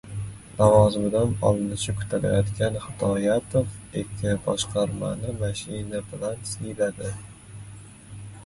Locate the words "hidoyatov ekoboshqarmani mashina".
2.85-6.03